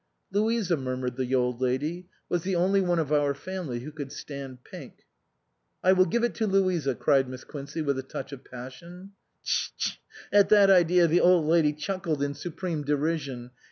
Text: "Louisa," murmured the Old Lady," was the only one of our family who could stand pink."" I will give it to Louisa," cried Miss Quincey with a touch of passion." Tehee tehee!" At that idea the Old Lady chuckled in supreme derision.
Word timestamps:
"Louisa," 0.31 0.75
murmured 0.77 1.15
the 1.15 1.35
Old 1.35 1.61
Lady," 1.61 2.09
was 2.27 2.41
the 2.41 2.55
only 2.55 2.81
one 2.81 2.97
of 2.97 3.11
our 3.13 3.35
family 3.35 3.81
who 3.81 3.91
could 3.91 4.11
stand 4.11 4.63
pink."" 4.63 5.03
I 5.83 5.93
will 5.93 6.07
give 6.07 6.23
it 6.23 6.33
to 6.37 6.47
Louisa," 6.47 6.95
cried 6.95 7.29
Miss 7.29 7.43
Quincey 7.43 7.83
with 7.83 7.99
a 7.99 8.01
touch 8.01 8.31
of 8.31 8.43
passion." 8.43 9.11
Tehee 9.45 9.71
tehee!" 9.79 9.97
At 10.39 10.49
that 10.49 10.71
idea 10.71 11.05
the 11.05 11.21
Old 11.21 11.45
Lady 11.45 11.71
chuckled 11.73 12.23
in 12.23 12.33
supreme 12.33 12.81
derision. 12.83 13.51